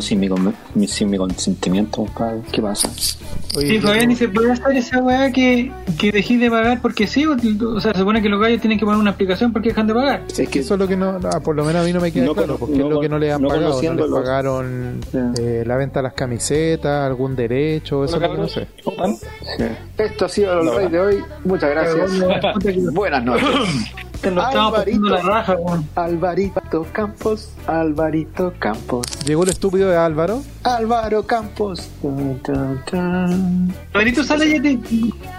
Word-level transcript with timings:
sin 0.00 0.20
mi, 0.20 0.28
con- 0.28 0.54
mi- 0.74 0.86
sin 0.88 1.10
mi 1.10 1.16
consentimiento, 1.18 2.04
compadre? 2.04 2.40
¿Qué 2.52 2.62
pasa? 2.62 2.88
Oye, 3.56 3.68
Sí, 3.68 3.78
Fabián, 3.80 4.10
y 4.10 4.16
se 4.16 4.28
puede 4.28 4.52
hacer 4.52 4.76
esa 4.76 4.98
weá 5.00 5.30
que, 5.32 5.72
que 5.98 6.12
dejís 6.12 6.38
de 6.40 6.48
pagar 6.50 6.80
porque 6.80 7.06
sí, 7.06 7.26
o, 7.26 7.32
o 7.34 7.80
sea, 7.80 7.92
se 7.92 7.98
supone 7.98 8.22
que 8.22 8.28
los 8.28 8.40
gallos 8.40 8.60
tienen 8.60 8.78
que 8.78 8.84
poner 8.84 9.00
una 9.00 9.10
explicación 9.10 9.52
porque 9.52 9.70
dejan 9.70 9.86
de 9.88 9.94
pagar. 9.94 10.22
Es 10.28 10.48
que 10.48 10.60
Eso 10.60 10.74
es 10.74 10.80
lo 10.80 10.86
que 10.86 10.96
no, 10.96 11.18
ah, 11.32 11.40
por 11.40 11.56
lo 11.56 11.64
menos 11.64 11.82
a 11.82 11.84
mí 11.84 11.92
no 11.92 12.00
me 12.00 12.12
queda 12.12 12.26
No 12.26 12.34
claro, 12.34 12.56
porque 12.58 12.76
no 12.78 12.84
es 12.86 12.90
lo 12.94 13.00
que 13.00 13.08
no 13.08 13.18
le 13.18 13.32
han 13.32 13.42
no 13.42 13.48
pagado. 13.48 13.82
No 13.82 13.94
les 13.94 14.10
pagaron 14.10 15.00
eh, 15.38 15.64
la 15.66 15.76
venta 15.76 15.98
de 16.00 16.04
las 16.04 16.12
camisetas, 16.14 17.06
algún 17.06 17.34
derecho, 17.34 18.04
eso 18.04 18.16
es 18.16 18.22
lo 18.22 18.30
que 18.32 18.38
no 18.38 18.48
sé. 18.48 18.66
Esto 19.98 20.24
ha 20.26 20.28
sido 20.28 20.60
el 20.60 20.74
rey 20.74 20.88
de 20.88 21.00
hoy. 21.00 21.16
Muchas 21.44 21.70
gracias. 21.70 22.10
Buenas 22.92 23.24
noches. 23.24 23.46
Te 24.20 24.30
lo 24.30 24.42
estamos 24.42 24.74
pasando 24.74 25.08
la 25.08 25.22
raja, 25.22 25.54
weón. 25.54 25.88
Alvarito 25.94 26.86
Campos, 26.92 27.52
Alvarito 27.66 28.52
Campos, 28.58 29.06
Llegó 29.24 29.44
el 29.44 29.48
estúpido 29.48 29.88
de 29.88 29.96
Álvaro. 29.96 30.42
Álvaro 30.62 31.26
Campos. 31.26 31.88
Benito 33.94 34.24
Sala 34.24 34.44
ya 34.44 34.60
te, 34.60 34.78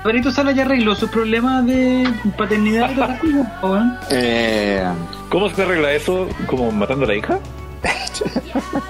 Benito 0.04 0.32
Sala 0.32 0.52
ya 0.52 0.64
arregló 0.64 0.96
sus 0.96 1.10
problemas 1.12 1.66
de 1.68 2.12
paternidad 2.38 2.92
y 2.92 2.96
todas 2.96 3.10
esas 3.10 3.22
cosas, 3.22 3.64
weón. 3.64 3.98
Eh, 4.10 4.84
¿Cómo 5.30 5.50
se 5.50 5.62
arregla 5.62 5.94
eso? 5.94 6.28
¿Como 6.48 6.72
matando 6.72 7.06
a 7.06 7.10
la 7.10 7.16
hija? 7.16 7.40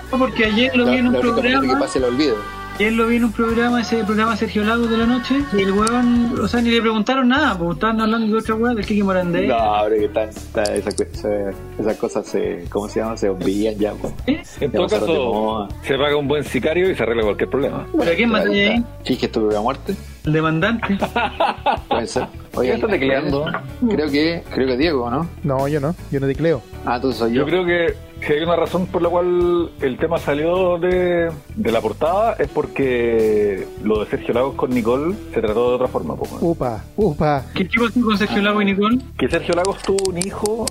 Porque 0.09 0.45
ayer 0.45 0.75
lo 0.75 0.85
vi 0.85 0.97
en 0.97 1.07
un 1.07 1.13
manera 1.13 1.35
que 1.35 1.41
programa, 1.41 1.79
pase 1.79 1.99
el 1.99 2.05
olvido. 2.05 2.60
Ayer 2.79 2.93
lo 2.93 3.07
vi 3.07 3.17
en 3.17 3.25
un 3.25 3.31
programa, 3.31 3.81
ese 3.81 4.03
programa 4.03 4.35
Sergio 4.35 4.63
Lago 4.63 4.87
de 4.87 4.97
la 4.97 5.05
noche, 5.05 5.43
y 5.53 5.61
el 5.61 5.71
weón, 5.71 6.39
o 6.41 6.47
sea, 6.47 6.61
ni 6.61 6.71
le 6.71 6.81
preguntaron 6.81 7.27
nada, 7.27 7.57
porque 7.57 7.73
estaban 7.73 8.01
hablando 8.01 8.27
de 8.33 8.39
otra 8.39 8.55
weá, 8.55 8.73
del 8.73 8.85
Kiki 8.85 9.03
Morandé. 9.03 9.47
No, 9.47 9.57
hombre, 9.57 9.99
que 9.99 10.07
tan, 10.09 10.29
tan- 10.53 10.73
esa, 10.73 10.89
esa- 10.89 11.51
esas 11.79 11.97
cosas 11.97 12.25
se, 12.25 12.65
¿cómo 12.69 12.87
se 12.89 12.99
llama? 13.01 13.17
Se 13.17 13.29
olvidan 13.29 13.75
ya. 13.77 13.93
po. 13.93 14.11
¿Eh? 14.27 14.41
En 14.59 14.71
todo 14.71 14.87
caso, 14.87 15.67
se 15.83 15.97
paga 15.97 16.15
un 16.15 16.27
buen 16.27 16.43
sicario 16.43 16.89
y 16.89 16.95
se 16.95 17.03
arregla 17.03 17.23
cualquier 17.23 17.49
problema. 17.49 17.85
¿Pero 17.97 18.11
quién 18.15 18.29
mata 18.29 18.49
ahí? 18.49 18.83
Finge 19.05 19.27
tu 19.27 19.41
propia 19.41 19.61
muerte. 19.61 19.95
El 20.25 20.33
demandante. 20.33 20.97
Puede 21.87 22.07
ser. 22.07 22.27
¿Quién 22.59 22.75
está 22.75 22.87
tecleando? 22.87 23.45
Creo 23.89 24.09
que, 24.11 24.43
creo 24.53 24.67
que 24.67 24.77
Diego, 24.77 25.09
¿no? 25.09 25.27
No, 25.43 25.67
yo 25.67 25.79
no, 25.79 25.95
yo 26.11 26.19
no 26.19 26.27
tecleo. 26.27 26.61
Ah, 26.85 26.99
tú 26.99 27.11
soy 27.11 27.31
yo. 27.33 27.41
Yo 27.41 27.45
creo 27.45 27.65
que 27.65 27.95
si 28.25 28.33
hay 28.33 28.43
una 28.43 28.55
razón 28.55 28.85
por 28.87 29.01
la 29.01 29.09
cual 29.09 29.71
el 29.81 29.97
tema 29.97 30.17
salió 30.17 30.77
de, 30.77 31.31
de 31.55 31.71
la 31.71 31.81
portada 31.81 32.33
es 32.39 32.47
porque 32.49 33.67
lo 33.83 34.03
de 34.03 34.09
Sergio 34.09 34.33
Lagos 34.33 34.55
con 34.55 34.69
Nicole 34.69 35.15
se 35.33 35.41
trató 35.41 35.69
de 35.69 35.75
otra 35.75 35.87
forma. 35.87 36.15
po, 36.15 36.25
man. 36.25 36.37
Upa, 36.41 36.83
upa. 36.97 37.45
¿Qué 37.55 37.65
tipo 37.65 37.85
pasó 37.85 38.01
con 38.01 38.17
Sergio 38.17 38.41
Lago 38.41 38.61
y 38.61 38.65
Nicole? 38.65 38.99
Que 39.17 39.27
Sergio 39.29 39.53
Lagos 39.55 39.77
tuvo 39.83 40.11
un 40.11 40.17
hijo, 40.19 40.65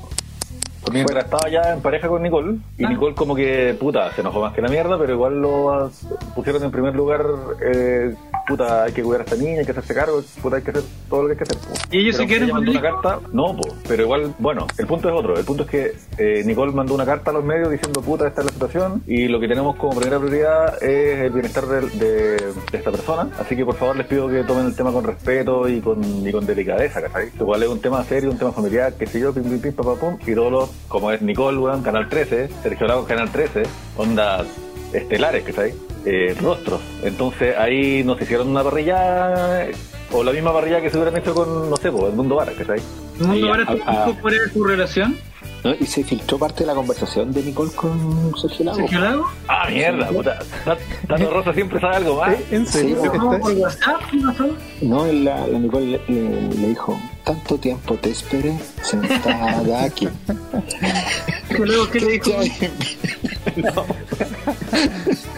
fuera, 0.83 1.21
estaba 1.21 1.49
ya 1.51 1.73
en 1.73 1.81
pareja 1.83 2.09
con 2.09 2.23
Nicole, 2.23 2.57
y 2.79 2.85
Ah. 2.85 2.89
Nicole 2.89 3.15
como 3.15 3.35
que, 3.35 3.77
puta, 3.79 4.13
se 4.15 4.21
enojó 4.23 4.41
más 4.41 4.53
que 4.55 4.63
la 4.63 4.69
mierda, 4.69 4.99
pero 4.99 5.13
igual 5.15 5.41
lo 5.41 5.91
pusieron 6.35 6.63
en 6.65 6.71
primer 6.71 6.95
lugar, 6.97 7.25
eh, 7.63 8.15
puta, 8.47 8.85
hay 8.85 8.93
que 8.93 9.03
cuidar 9.03 9.21
a 9.23 9.25
esta 9.25 9.37
niña, 9.37 9.61
hay 9.61 9.65
que 9.65 9.73
hacerse 9.73 9.95
cargo, 9.95 10.23
puta, 10.43 10.57
hay 10.57 10.63
que 10.63 10.71
hacer 10.71 10.83
todo 11.09 11.23
lo 11.23 11.29
que 11.29 11.33
hay 11.35 11.39
que 11.39 11.45
hacer. 11.45 11.59
po. 11.59 11.75
¿Y 11.91 11.99
ellos 11.99 12.17
Pero 12.17 12.29
se 12.29 12.39
con 12.41 12.51
mandó 12.53 12.71
una 12.71 12.81
carta, 12.83 13.21
no, 13.33 13.57
po, 13.57 13.75
pero 13.89 14.03
igual, 14.05 14.35
bueno, 14.39 14.67
el 14.79 14.87
punto 14.87 15.09
es 15.09 15.15
otro, 15.15 15.39
el 15.39 15.45
punto 15.45 15.63
es 15.65 15.69
que 15.71 15.93
eh, 16.19 16.43
Nicole 16.45 16.73
mandó 16.73 16.95
una 16.95 17.05
carta 17.07 17.31
a 17.31 17.35
los 17.35 17.45
medios 17.45 17.71
diciendo, 17.71 18.01
puta, 18.03 18.27
esta 18.27 18.41
es 18.43 18.47
la 18.47 18.53
situación, 18.53 19.03
y 19.07 19.29
lo 19.29 19.41
que 19.41 19.49
tenemos 19.49 19.77
como 19.77 19.93
primera 19.99 20.19
prioridad 20.19 20.83
es 20.83 21.21
el 21.21 21.31
bienestar 21.33 21.67
de, 21.67 21.81
de- 21.99 22.53
de 22.71 22.79
esta 22.79 22.91
persona, 22.91 23.29
así 23.39 23.57
que 23.57 23.65
por 23.65 23.77
favor 23.77 23.97
les 23.97 24.07
pido 24.07 24.29
que 24.29 24.43
tomen 24.45 24.67
el 24.67 24.77
tema 24.77 24.93
con 24.93 25.05
respeto 25.05 25.69
y 25.69 25.81
con, 25.81 26.03
y 26.27 26.33
con 26.33 26.47
delicadeza, 26.47 27.01
¿cachai? 27.03 27.29
Igual 27.39 27.63
es 27.63 27.69
un 27.69 27.81
tema 27.81 28.03
serio, 28.05 28.31
un 28.31 28.39
tema 28.39 28.53
familiar, 28.53 28.93
qué 28.99 29.07
sé 29.07 29.21
yo, 29.21 29.33
pim, 29.33 29.45
pim, 29.45 29.61
pim, 29.61 29.73
pa, 29.73 29.83
pa, 29.83 29.95
pum, 29.97 30.19
y 30.27 30.35
todos 30.35 30.51
los, 30.53 30.71
como 30.89 31.11
es 31.13 31.21
Nicole, 31.23 31.59
weón, 31.59 31.83
Canal 31.83 32.09
13, 32.09 32.49
Sergio 32.63 32.87
Lagos, 32.87 33.07
Canal 33.07 33.31
13, 33.31 33.63
onda 33.97 34.45
estelares, 34.93 35.45
¿cachai? 35.45 35.73
Eh, 36.05 36.35
rostros. 36.41 36.81
Entonces 37.03 37.57
ahí 37.59 38.03
nos 38.05 38.21
hicieron 38.21 38.49
una 38.49 38.63
parrilla, 38.65 39.67
o 40.13 40.25
la 40.25 40.33
misma 40.33 40.53
parrilla 40.53 40.81
que 40.81 40.89
se 40.91 40.97
hubieran 40.97 41.17
hecho 41.17 41.35
con, 41.35 41.69
no 41.69 41.77
sé, 41.77 41.93
pues, 41.93 42.05
el 42.05 42.13
mundo 42.15 42.37
vara, 42.37 42.53
¿cachai? 42.53 42.81
¿Mundo 43.19 43.33
Ahí, 43.35 43.43
ahora 43.49 43.65
ah, 43.87 44.05
tu 44.07 44.15
por 44.17 44.33
su 44.53 44.65
relación? 44.65 45.17
¿No? 45.63 45.75
Y 45.79 45.85
se 45.85 46.03
filtró 46.03 46.39
parte 46.39 46.61
de 46.61 46.69
la 46.69 46.75
conversación 46.75 47.33
de 47.33 47.43
Nicole 47.43 47.71
con 47.73 48.33
Sergio 48.41 48.65
Lago. 48.65 48.79
¿Sergio 48.79 48.99
Lago? 48.99 49.27
Ah, 49.47 49.69
mierda, 49.69 50.09
puta. 50.09 50.39
Tano 51.07 51.29
Rosa 51.31 51.53
siempre 51.53 51.79
sabe 51.79 51.97
algo 51.97 52.17
más. 52.17 52.33
¿Eh? 52.33 52.47
¿En 52.53 52.67
serio? 52.67 52.97
Sí, 53.03 53.09
¿Cómo 53.11 53.35
¿Está- 53.35 53.45
por 53.45 53.53
WhatsApp? 53.53 54.01
No, 54.81 55.05
la, 55.07 55.47
la 55.47 55.59
Nicole 55.59 55.87
le, 55.87 56.01
le- 56.09 56.49
le 56.55 56.69
dijo, 56.69 56.99
tanto 57.25 57.59
tiempo 57.59 57.95
te 57.97 58.09
esperé 58.09 58.59
sentada 58.83 59.85
aquí. 59.85 60.09
Lago, 61.59 61.91
¿qué 61.91 62.01
le 62.01 62.13
dijo? 62.13 62.31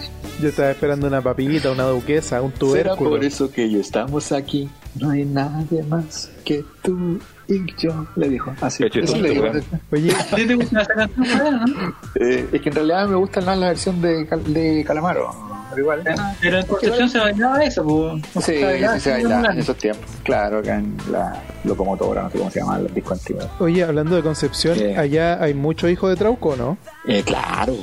Yo 0.43 0.49
estaba 0.49 0.71
esperando 0.73 1.07
una 1.07 1.23
papita, 1.23 1.71
una 1.71 1.85
duquesa, 1.85 2.43
un 2.43 2.51
Será 2.51 2.59
tubérculo. 2.59 3.11
por 3.11 3.25
eso 3.25 3.51
que 3.51 3.71
ya 3.71 3.79
estamos 3.79 4.33
aquí. 4.33 4.69
No 4.99 5.11
hay 5.11 5.25
nadie 5.25 5.83
más 5.85 6.31
que 6.45 6.65
tú 6.83 7.19
y 7.49 7.61
yo, 7.79 8.07
le 8.17 8.29
dijo. 8.29 8.53
Así. 8.61 8.85
Eso 8.93 9.17
le 9.19 9.31
dijo. 9.31 9.43
weón. 9.45 9.63
Oye, 9.93 10.13
¿A 10.33 10.37
ti 10.37 10.47
te 10.47 10.55
gusta 10.57 10.83
esa 10.83 10.95
canción? 10.95 11.95
Eh, 12.21 12.47
es 12.53 12.61
que 12.61 12.69
en 12.69 12.75
realidad 12.75 13.09
me 13.09 13.15
gusta 13.17 13.41
más 13.41 13.57
la 13.57 13.69
versión 13.69 14.03
de, 14.03 14.27
Cal- 14.27 14.53
de 14.53 14.85
Calamaro. 14.87 15.31
Pero 15.75 15.81
igual. 15.83 16.03
Pero 16.41 16.59
en 16.61 16.67
Concepción 16.67 17.09
se 17.09 17.19
bailaba 17.19 17.65
eso, 17.65 17.85
pues. 17.85 18.23
Sí, 18.45 18.53
Se 18.59 18.65
bailaba 18.65 18.95
sí 18.95 19.01
se 19.01 19.13
así, 19.15 19.23
baila 19.25 19.53
en 19.53 19.59
esos 19.59 19.77
tiempos. 19.77 20.11
Claro, 20.23 20.59
acá 20.59 20.77
en 20.77 20.97
la 21.11 21.43
locomotora, 21.65 22.23
no 22.23 22.31
sé 22.31 22.39
cómo 22.39 22.51
se 22.51 22.61
llama, 22.61 22.79
el 22.79 22.95
disco 22.95 23.15
antiguo. 23.15 23.43
oye, 23.61 23.83
hablando 23.85 24.17
de 24.17 24.23
Concepción, 24.23 24.79
¿Qué? 24.79 24.97
allá 24.97 25.43
hay 25.43 25.55
muchos 25.55 25.91
hijos 25.91 26.11
de 26.11 26.17
Trauco, 26.17 26.55
¿no? 26.57 26.79
Eh, 27.07 27.23
claro. 27.25 27.75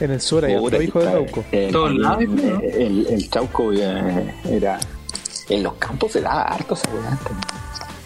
En 0.00 0.10
el 0.10 0.20
sur 0.20 0.44
hay 0.44 0.54
Puta, 0.56 0.66
otros 0.66 0.82
hijos 0.84 1.04
de 1.04 1.10
Trauco. 1.10 1.44
eh, 1.52 1.68
Todos 1.72 1.94
lados, 1.94 2.24
eh, 2.24 2.76
el, 2.86 3.06
el 3.08 3.30
Trauco 3.30 3.72
eh, 3.72 4.34
era. 4.50 4.78
En 5.48 5.62
los 5.62 5.74
campos 5.74 6.12
se 6.12 6.20
daba 6.20 6.42
harto 6.42 6.74
esa 6.74 6.88
weá. 6.90 7.10
antes. 7.10 7.32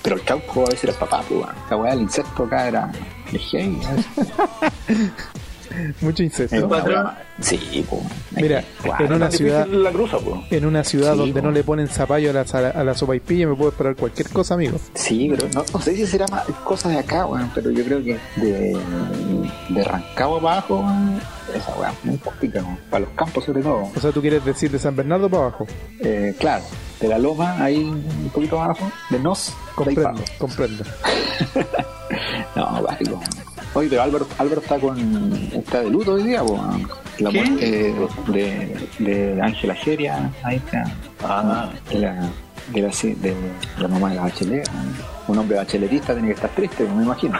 Pero 0.02 0.16
el 0.16 0.22
Trauco 0.22 0.62
a 0.62 0.70
veces 0.70 0.84
era 0.84 0.92
el 0.92 0.98
papá, 0.98 1.22
pues. 1.28 1.40
Esa 1.66 1.76
weá 1.76 1.90
del 1.92 2.02
insecto 2.02 2.44
acá 2.44 2.68
era. 2.68 2.90
¿eh? 3.32 3.66
Mucho 6.00 6.22
Es 6.22 6.32
incesto. 6.40 6.68
Sí, 7.40 7.86
pues. 7.88 8.02
Mira, 8.32 8.64
en 8.98 9.12
una 9.12 9.30
ciudad 9.30 9.64
difícil 9.64 9.82
la 9.84 9.90
cruza, 9.90 10.16
en 10.50 10.66
una 10.66 10.84
ciudad 10.84 11.12
Sí, 11.12 11.18
donde 11.18 11.40
po. 11.40 11.46
no 11.46 11.52
le 11.52 11.64
ponen 11.64 11.88
zapallo 11.88 12.30
a 12.30 12.32
la, 12.32 12.40
a 12.42 12.84
la 12.84 12.94
sopa 12.94 13.16
y 13.16 13.20
pilla 13.20 13.46
me 13.48 13.54
puedo 13.54 13.70
esperar 13.70 13.96
cualquier 13.96 14.28
cosa, 14.30 14.54
amigo. 14.54 14.78
Sí, 14.94 15.28
pero 15.30 15.48
no, 15.54 15.64
no 15.72 15.80
sé 15.80 15.96
si 15.96 16.06
será 16.06 16.26
más 16.28 16.44
cosa 16.64 16.88
de 16.88 16.98
acá, 16.98 17.26
weón, 17.26 17.50
pero 17.54 17.70
yo 17.70 17.84
creo 17.84 18.02
que 18.02 18.18
de, 18.36 18.78
de 19.70 19.84
Rancagua 19.84 20.40
para 20.40 20.52
abajo, 20.58 20.76
weón, 20.80 21.20
esa 21.54 21.74
weá 21.78 21.90
es 21.90 22.04
muy 22.04 22.16
complicada, 22.18 22.64
weón, 22.66 22.78
para 22.90 23.04
los 23.06 23.14
campos 23.14 23.44
sobre 23.44 23.62
todo. 23.62 23.88
O 23.96 24.00
sea, 24.00 24.12
tú 24.12 24.20
quieres 24.20 24.44
decir 24.44 24.70
de 24.70 24.78
San 24.78 24.94
Bernardo 24.96 25.28
para 25.30 25.42
abajo. 25.44 25.66
Eh, 26.00 26.34
claro, 26.38 26.64
de 27.00 27.08
la 27.08 27.18
loma, 27.18 27.62
ahí 27.62 27.78
un 27.84 28.30
poquito 28.34 28.58
más 28.58 28.66
abajo, 28.78 28.90
de 29.10 29.18
Nos, 29.18 29.54
Comprendo, 29.74 30.22
comprendo. 30.38 30.84
No, 32.56 32.82
básico. 32.82 33.20
Oye, 33.74 33.88
pero 33.88 34.02
Álvaro, 34.02 34.26
Álvaro 34.38 34.60
está 34.60 34.78
con. 34.78 35.32
está 35.52 35.80
de 35.80 35.90
luto 35.90 36.14
hoy 36.14 36.24
día, 36.24 36.42
weón. 36.42 36.88
La 37.18 37.30
¿Qué? 37.30 37.42
muerte 37.42 37.94
de, 38.28 38.88
de 38.98 39.42
Ángela 39.42 39.74
Geria, 39.74 40.30
ahí 40.42 40.56
está. 40.56 40.84
Ah, 41.22 41.70
de 41.90 41.98
la, 41.98 42.30
de 42.72 42.82
la, 42.82 42.92
sí, 42.92 43.12
de 43.14 43.34
la 43.78 43.88
mamá 43.88 44.08
de 44.10 44.16
la 44.16 44.22
bachelet. 44.22 44.68
Un 45.28 45.38
hombre 45.38 45.56
bacheletista 45.58 46.14
tiene 46.14 46.28
que 46.28 46.34
estar 46.34 46.50
triste, 46.50 46.84
me 46.84 47.04
imagino. 47.04 47.38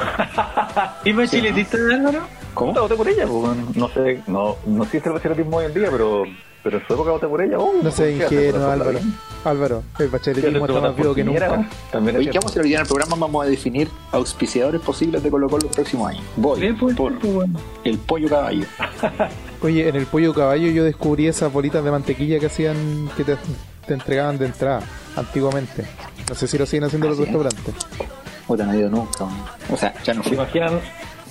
¿Y 1.05 1.13
bacheletista 1.13 1.79
de 1.79 1.95
Álvaro? 1.95 2.21
¿Cómo? 2.55 2.73
Voté 2.75 2.95
por 2.95 3.09
ella, 3.09 3.27
pues. 3.27 3.77
No 3.77 3.89
sé, 3.89 4.23
no, 4.27 4.57
no 4.67 4.85
existe 4.85 5.09
el 5.09 5.15
bachilletismo 5.15 5.57
hoy 5.57 5.67
en 5.67 5.75
día, 5.75 5.89
pero, 5.91 6.25
pero 6.63 6.79
en 6.79 6.87
su 6.87 6.95
época 6.95 7.11
voté 7.13 7.27
por 7.27 7.43
ella. 7.43 7.59
Oh, 7.59 7.73
No 7.83 7.91
sé 7.91 8.13
ingenuo, 8.13 8.69
Álvaro. 8.71 8.99
Álvaro, 9.45 9.83
el 9.99 10.09
bacheletismo 10.09 10.51
Fíjate, 10.67 10.73
está 10.73 10.89
más 10.89 10.97
vivo 10.97 11.15
que 11.15 11.25
nunca. 11.25 11.69
También 11.91 12.17
Oye, 12.19 12.31
¿qué 12.31 12.39
vamos 12.39 12.51
a 12.51 12.53
hacer 12.53 12.63
hoy 12.63 12.69
día 12.69 12.77
en 12.79 12.83
el 12.83 12.89
programa? 12.89 13.17
Vamos 13.17 13.47
a 13.47 13.49
definir 13.49 13.89
auspiciadores 14.13 14.81
posibles 14.83 15.23
de 15.23 15.31
Colo 15.31 15.49
Colo 15.49 15.67
el 15.67 15.75
próximo 15.75 16.07
año. 16.07 16.21
Voy 16.37 16.73
pues, 16.75 16.95
por 16.95 17.19
pues, 17.19 17.49
el 17.85 17.99
pollo 17.99 18.29
caballo. 18.29 18.67
Oye, 19.63 19.89
en 19.89 19.97
el 19.97 20.07
pollo 20.07 20.35
caballo 20.35 20.71
yo 20.71 20.85
descubrí 20.85 21.27
esas 21.27 21.53
bolitas 21.53 21.83
de 21.85 21.91
mantequilla 21.91 22.39
que 22.39 22.47
hacían, 22.47 23.11
que 23.17 23.25
te, 23.25 23.37
te 23.87 23.95
entregaban 23.95 24.37
de 24.39 24.47
entrada, 24.47 24.83
antiguamente. 25.17 25.87
No 26.29 26.35
sé 26.35 26.47
si 26.47 26.59
lo 26.59 26.67
siguen 26.67 26.85
haciendo 26.85 27.07
¿Ah, 27.07 27.11
los 27.11 27.19
sí? 27.19 27.25
restaurantes. 27.25 27.75
Puta, 28.47 28.65
no 28.67 28.73
he 28.73 28.79
ido 28.79 28.91
nunca. 28.91 29.27
O 29.73 29.77
sea, 29.77 29.95
ya 30.03 30.13
no 30.13 30.23
¿Se 30.23 30.31
fui. 30.31 30.37
imaginan, 30.37 30.81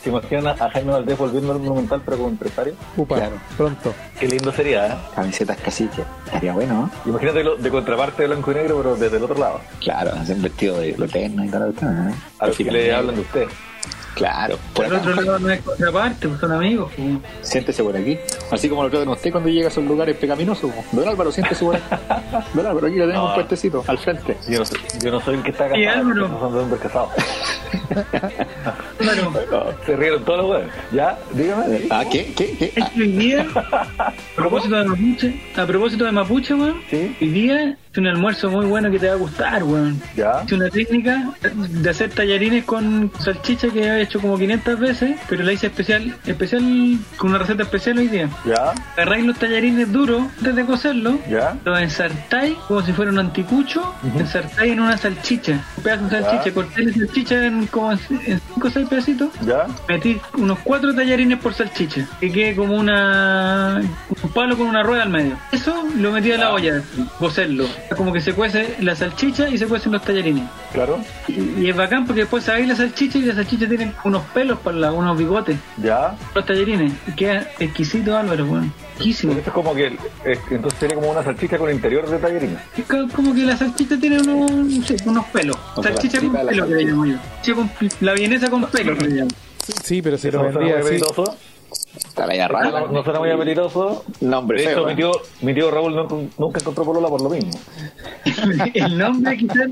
¿Se 0.03 0.09
imaginan 0.09 0.47
a 0.47 0.69
Jaime 0.69 0.91
Valdés 0.93 1.17
volviendo 1.17 1.51
al 1.51 1.59
Monumental 1.59 2.01
pero 2.05 2.17
como 2.17 2.29
empresario? 2.29 2.73
Upa, 2.95 3.15
Claro. 3.17 3.35
pronto. 3.57 3.93
Qué 4.19 4.27
lindo 4.27 4.51
sería, 4.51 4.87
¿eh? 4.87 4.95
Camisetas 5.13 5.57
cacique. 5.57 6.03
Estaría 6.25 6.53
bueno, 6.53 6.73
¿no? 7.05 7.09
Imagínate 7.11 7.43
lo- 7.43 7.57
de 7.57 7.69
contraparte 7.69 8.21
de 8.23 8.29
blanco 8.29 8.51
y 8.51 8.55
negro, 8.55 8.77
pero 8.77 8.95
desde 8.95 9.17
el 9.17 9.23
otro 9.23 9.37
lado. 9.37 9.59
Claro, 9.81 10.11
hacen 10.13 10.41
vestido 10.41 10.79
de 10.79 10.95
lo 10.97 11.05
y 11.05 11.09
tal. 11.09 11.35
tal, 11.49 12.09
¿eh? 12.09 12.13
A 12.39 12.47
los 12.47 12.57
que 12.57 12.63
le 12.71 12.93
hablan 12.93 13.15
de 13.15 13.21
usted. 13.21 13.47
Claro, 14.19 14.57
por 14.73 14.85
el 14.85 14.93
otro 14.93 15.15
lado 15.15 15.39
no 15.39 15.49
es 15.49 15.61
contraparte, 15.61 16.27
pues 16.27 16.39
son 16.41 16.51
amigos. 16.51 16.91
Pues. 16.95 17.09
Siéntese 17.41 17.81
por 17.83 17.95
aquí. 17.95 18.17
Así 18.51 18.67
como 18.69 18.83
lo 18.83 18.89
tratan 18.89 19.07
usted 19.09 19.31
cuando 19.31 19.49
llega 19.49 19.67
a 19.67 19.71
esos 19.71 19.83
lugares 19.83 20.15
pecaminosos. 20.17 20.69
po. 20.71 20.83
Don 20.91 21.07
Álvaro, 21.07 21.31
siéntese 21.31 21.63
por 21.65 21.75
aquí. 21.77 21.83
Don 22.53 22.65
Álvaro, 22.67 22.87
aquí 22.87 22.95
le 22.97 23.05
tenemos 23.07 23.23
No. 23.23 23.29
un 23.29 23.35
puestecito 23.35 23.83
al 23.87 23.97
frente. 23.97 24.37
Yo 24.49 24.59
no, 24.59 24.65
soy, 24.65 24.77
yo 25.01 25.11
no 25.11 25.21
soy 25.21 25.35
el 25.35 25.43
que 25.43 25.51
está 25.51 25.69
casado, 25.69 25.89
Álvaro. 26.01 26.27
no 26.27 26.39
son 26.39 26.53
de 26.53 26.59
hombres 26.59 26.81
casados. 26.81 27.09
Claro. 28.97 29.75
Se 29.85 29.95
rieron 29.95 30.23
todos 30.25 30.39
los 30.39 30.49
weones. 30.51 30.73
¿Ya? 30.91 31.17
Dígame. 31.33 31.81
Ah, 31.89 32.03
¿qué? 32.09 32.33
¿Qué? 32.35 32.55
¿Qué? 32.57 32.73
Es 32.75 32.89
que 32.89 33.01
hoy 33.01 33.11
día, 33.13 33.45
a 33.55 34.13
propósito 34.35 34.75
de 34.75 34.83
Mapuche, 34.85 35.41
a 35.55 35.65
propósito 35.65 36.05
de 36.05 36.11
Mapuche, 36.11 36.53
weón, 36.53 36.81
Sí. 36.89 37.15
hoy 37.21 37.27
día 37.29 37.77
es 37.91 37.97
un 37.97 38.07
almuerzo 38.07 38.49
muy 38.49 38.65
bueno 38.65 38.91
que 38.91 38.99
te 38.99 39.07
va 39.07 39.13
a 39.13 39.17
gustar, 39.17 39.63
weón. 39.63 40.01
¿Ya? 40.15 40.41
Es 40.45 40.51
una 40.51 40.69
técnica 40.69 41.31
de 41.53 41.89
hacer 41.89 42.09
tallarines 42.11 42.65
con 42.65 43.11
salchicha 43.19 43.69
que 43.69 43.81
he 43.81 44.01
hecho 44.09 44.19
como 44.19 44.37
500 44.37 44.79
veces, 44.79 45.19
pero 45.29 45.43
la 45.43 45.53
hice 45.53 45.67
especial, 45.67 46.15
especial 46.25 46.97
con 47.17 47.29
una 47.29 47.39
receta 47.39 47.61
especial 47.63 47.99
hoy 47.99 48.07
día. 48.07 48.27
¿Ya? 48.43 48.73
Agarráis 48.93 49.25
los 49.25 49.37
tallarines 49.37 49.91
duros 49.91 50.23
antes 50.39 50.55
de 50.55 50.65
cocerlos, 50.65 51.15
¿Ya? 51.29 51.55
los 51.63 51.79
ensartáis 51.79 52.57
como 52.67 52.81
si 52.81 52.91
fuera 52.91 53.11
un 53.11 53.19
anticucho, 53.19 53.93
ensartáis 54.17 54.73
en 54.73 54.79
una 54.79 54.97
salchicha, 54.97 55.63
un 55.77 55.83
pedazo 55.83 56.05
de 56.05 56.21
salchicha, 56.21 56.53
cortáis 56.53 56.87
la 56.87 57.05
salchicha 57.05 57.45
en 57.45 57.67
como 57.67 57.91
en 57.91 57.99
5 57.99 58.39
o 58.63 58.69
6 58.69 58.89
pedacitos, 58.89 59.29
¿Ya? 59.45 59.67
metí 59.87 60.19
unos 60.33 60.57
cuatro 60.63 60.93
tallarines 60.95 61.37
por 61.37 61.53
salchicha, 61.53 62.07
que 62.19 62.31
quede 62.31 62.55
como 62.55 62.75
una 62.75 63.81
un 64.23 64.29
palo 64.31 64.57
con 64.57 64.67
una 64.67 64.81
rueda 64.81 65.03
al 65.03 65.09
medio. 65.09 65.37
Eso 65.51 65.83
lo 65.95 66.11
metí 66.11 66.31
a 66.31 66.37
la 66.37 66.51
olla, 66.51 66.81
cocerlo. 67.19 67.67
Como 67.95 68.11
que 68.11 68.21
se 68.21 68.33
cuece 68.33 68.75
la 68.79 68.95
salchicha 68.95 69.49
y 69.49 69.57
se 69.57 69.67
cuecen 69.67 69.91
los 69.91 70.01
tallarines. 70.01 70.45
¿Claro? 70.73 70.99
Y, 71.27 71.61
y 71.65 71.69
es 71.69 71.75
bacán 71.75 72.05
porque 72.05 72.21
después 72.21 72.43
sabéis 72.43 72.67
la 72.67 72.75
salchicha 72.75 73.17
y 73.17 73.21
la 73.23 73.33
salchicha 73.35 73.67
tiene 73.67 73.91
unos 74.03 74.23
pelos 74.33 74.59
para 74.59 74.77
la, 74.77 74.91
unos 74.91 75.17
bigotes, 75.17 75.57
¿Ya? 75.81 76.15
los 76.35 76.45
tallarines. 76.45 76.93
Y 77.07 77.11
queda 77.13 77.47
exquisito 77.59 78.15
Álvaro, 78.15 78.45
weón. 78.45 78.71
Riquísimo. 78.99 79.33
Esto 79.33 79.49
es 79.49 79.53
como 79.53 79.73
que, 79.73 79.87
es- 80.25 80.39
entonces 80.51 80.79
sería 80.79 80.95
como 80.95 81.09
una 81.11 81.23
salchicha 81.23 81.57
con 81.57 81.71
interior 81.71 82.07
de 82.09 82.17
tallarines. 82.19 82.59
Es 82.77 82.85
co- 82.85 83.07
como 83.15 83.33
que 83.33 83.41
la 83.43 83.57
salchicha 83.57 83.97
tiene 83.99 84.19
unos, 84.21 84.51
no 84.51 84.83
sé, 84.83 84.97
unos 85.05 85.25
pelos. 85.27 85.57
O 85.75 85.81
sea, 85.81 85.93
Salchicha 85.93 86.19
con 86.19 86.31
pelo 86.33 86.67
que 86.67 86.75
le 86.75 86.83
llamo 86.83 87.05
yo. 87.05 87.17
La 88.01 88.13
vienesa 88.13 88.49
con 88.49 88.65
pelo 88.65 88.95
que 88.97 89.05
le 89.07 89.15
llamo. 89.15 89.31
Sí, 89.83 90.01
pero 90.01 90.17
si 90.17 90.27
Eso 90.27 90.37
lo 90.37 90.43
no 90.43 90.51
suena 90.53 90.67
vendía 90.75 90.83
muy 90.83 90.95
así. 90.97 91.23
Está 91.95 92.33
idea 92.33 92.47
No, 92.47 92.53
rara. 92.53 92.85
no 92.91 93.03
suena 93.03 93.19
muy 93.19 93.31
apetitoso. 93.31 94.03
Nombre 94.21 94.61
De 94.61 94.71
hecho, 94.71 94.85
mi 94.85 94.95
tío, 94.95 95.11
mi 95.41 95.53
tío 95.53 95.71
Raúl 95.71 95.95
nunca, 95.95 96.15
nunca 96.37 96.59
encontró 96.59 96.83
polola 96.85 97.07
por 97.07 97.21
lo 97.21 97.29
mismo. 97.29 97.51
el 98.73 98.97
nombre 98.97 99.37
quizás 99.37 99.67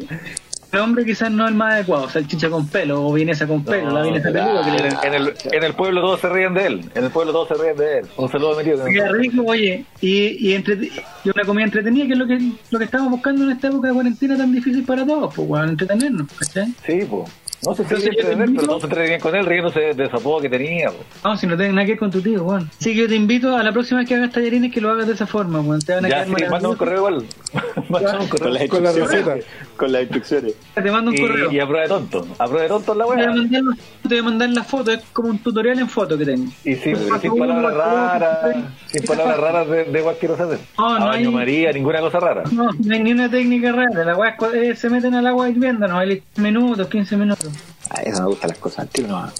el 0.71 0.79
nombre 0.79 1.05
quizás 1.05 1.31
no 1.31 1.45
es 1.45 1.51
el 1.51 1.55
más 1.57 1.73
adecuado 1.75 2.09
salchicha 2.09 2.49
con 2.49 2.67
pelo 2.67 3.05
o 3.07 3.13
vienesa 3.13 3.47
con 3.47 3.63
pelo 3.63 3.89
la 3.91 4.03
vienesa 4.03 4.31
peluda 4.31 4.63
que 4.63 4.69
En 4.69 4.75
le 4.75 4.87
el, 4.87 4.95
en, 5.03 5.13
el, 5.13 5.33
en 5.53 5.63
el 5.63 5.73
pueblo 5.73 6.01
todos 6.01 6.19
se 6.19 6.29
ríen 6.29 6.53
de 6.53 6.65
él. 6.67 6.91
En 6.93 7.03
el 7.05 7.09
pueblo 7.11 7.31
todos 7.31 7.47
se 7.47 7.53
ríen 7.63 7.77
de 7.77 7.99
él. 7.99 8.05
Un 8.17 8.29
saludo 8.29 8.53
a 8.53 8.57
mi 8.57 8.63
tío. 8.63 8.83
que 8.85 9.07
rico 9.09 9.43
oye 9.47 9.85
y, 10.01 10.47
y, 10.49 10.53
entre- 10.53 10.75
y 11.23 11.29
una 11.29 11.43
comida 11.45 11.65
entretenida 11.65 12.05
que 12.07 12.13
es 12.13 12.19
lo 12.19 12.27
que 12.27 12.39
lo 12.71 12.79
que 12.79 12.85
estamos 12.85 13.09
buscando 13.11 13.43
en 13.45 13.51
esta 13.51 13.67
época 13.67 13.87
de 13.87 13.93
cuarentena 13.93 14.37
tan 14.37 14.51
difícil 14.51 14.83
para 14.83 15.05
todos 15.05 15.33
pues 15.33 15.47
para 15.49 15.69
entretenernos 15.69 16.27
¿cachai? 16.37 16.73
Sí, 16.85 16.99
pues. 17.09 17.29
No 17.65 17.74
sé 17.74 17.83
si 17.86 17.89
yo 17.95 18.00
te 18.00 18.06
invito- 18.33 18.54
pero 18.56 18.68
todos 18.68 18.81
se 18.81 18.88
entretenían 18.88 19.19
con 19.19 19.36
él 19.36 19.45
riéndose 19.45 19.80
de 19.94 20.06
apodo 20.06 20.42
que 20.42 20.50
tenía. 20.50 20.89
po. 20.89 20.98
no 21.30 21.38
si 21.38 21.48
no 21.48 21.57
tiene 21.57 21.74
nada 21.74 21.86
que 21.86 21.94
ver 21.94 22.00
con 22.00 22.12
tu 22.12 22.21
tío 22.21 22.44
Juan 22.44 22.69
así 22.80 22.94
que 22.94 23.01
yo 23.01 23.07
te 23.07 23.15
invito 23.15 23.56
a 23.57 23.63
la 23.63 23.71
próxima 23.71 24.00
vez 24.01 24.07
que 24.09 24.15
hagas 24.15 24.31
tallarines 24.31 24.71
que 24.71 24.80
lo 24.80 24.92
hagas 24.92 25.07
de 25.07 25.13
esa 25.13 25.25
forma 25.25 25.62
Juan 25.63 25.80
te 25.80 25.95
van 25.95 26.06
a 26.06 26.09
Ya, 26.09 26.24
quedar 26.25 26.39
sí, 26.39 26.45
manda 26.51 26.69
un 26.69 26.75
correo 26.75 26.98
igual. 26.98 27.25
manda 27.89 28.12
un 28.19 28.27
Con 28.27 28.39
correo. 28.39 28.54
las 28.54 28.68
Con 28.69 28.83
la 28.83 28.89
instrucciones. 28.92 29.25
receta. 29.25 29.51
Con 29.75 29.92
las 29.92 30.01
instrucciones. 30.04 30.54
te 30.75 30.92
mando 30.92 31.12
un 31.12 31.18
correo 31.18 31.51
Y, 31.51 31.56
y 31.56 31.59
a 31.59 31.65
prueba 31.65 31.83
de 31.83 31.89
tonto. 31.89 32.27
A 32.38 32.45
prueba 32.45 32.62
de 32.63 32.68
tonto 32.69 32.95
la 32.95 33.06
mandar, 33.07 33.62
te 34.04 34.07
voy 34.09 34.18
a 34.19 34.24
mandar 34.24 34.50
la 34.50 34.63
foto, 34.63 34.92
es 34.92 35.00
como 35.13 35.30
un 35.30 35.39
tutorial 35.39 35.80
en 35.80 35.89
foto 35.89 36.18
que 36.18 36.25
tengo. 36.25 36.51
Y 36.63 36.75
sin, 36.75 36.94
Pues, 36.98 37.21
sin 37.21 37.36
palabras 37.38 37.74
raras. 37.74 38.56
Sin 38.88 39.04
palabras 39.04 39.39
raras 39.39 39.68
de, 39.69 39.83
de 39.86 40.01
cualquier 40.01 40.31
hacer. 40.33 40.59
No, 40.77 41.00
no 41.00 41.06
A 41.06 41.07
baño 41.09 41.30
hay- 41.30 41.36
María, 41.36 41.71
ninguna 41.71 42.00
cosa 42.01 42.19
rara. 42.19 42.44
No, 42.51 42.69
no 42.71 42.94
hay 42.94 43.01
ni 43.04 43.12
una 43.12 43.30
técnica 43.30 43.71
rara. 43.71 44.04
Las 44.06 44.18
weas 44.18 44.36
cu- 44.38 44.45
eh, 44.54 44.75
se 44.75 44.89
meten 44.89 45.13
al 45.15 45.25
agua 45.27 45.50
hirviendo, 45.50 45.88
no 45.88 45.98
hay 46.00 46.21
minutos, 46.38 46.88
15 46.88 47.18
minutos. 47.18 47.46
A 47.89 48.01
eso 48.01 48.21
me 48.23 48.27
gustan 48.29 48.49
las 48.49 48.57
cosas 48.59 48.79
antiguas. 48.79 49.11
no. 49.11 49.31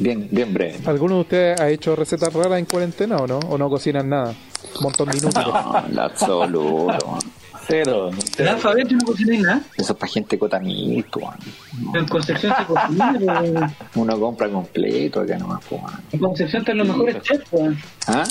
Bien, 0.00 0.28
bien 0.30 0.54
breve. 0.54 0.78
¿Alguno 0.86 1.16
de 1.16 1.20
ustedes 1.22 1.60
ha 1.60 1.68
hecho 1.70 1.96
recetas 1.96 2.32
raras 2.32 2.58
en 2.60 2.66
cuarentena 2.66 3.16
o 3.16 3.26
no? 3.26 3.38
¿O 3.40 3.58
no 3.58 3.68
cocinan 3.68 4.08
nada? 4.08 4.32
Un 4.76 4.82
montón 4.82 5.08
de 5.08 5.16
minutos. 5.16 5.44
No, 5.44 5.84
en 5.88 5.98
absoluto. 5.98 7.18
Cero. 7.66 8.10
La 8.10 8.16
cero. 8.36 8.50
alfabeto 8.52 8.94
no 8.94 9.04
cocináis 9.04 9.40
nada. 9.42 9.60
Eso 9.76 9.92
es 9.92 9.98
para 9.98 10.10
gente 10.12 10.38
cotamito. 10.38 11.20
En 11.94 12.06
Concepción 12.06 12.54
se 12.56 12.64
cocina, 12.64 13.14
pero 13.18 13.66
Uno 13.96 14.20
compra 14.20 14.48
completo 14.48 15.20
acá 15.20 15.36
nomás. 15.36 15.60
man. 15.72 16.00
en 16.12 16.18
Concepción 16.20 16.62
están 16.62 16.78
los 16.78 16.86
mejores 16.88 17.20
chefs, 17.22 17.44
weón. 17.50 17.76
¿Ah? 18.06 18.24